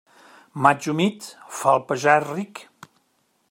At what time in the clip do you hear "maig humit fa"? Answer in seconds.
0.65-1.75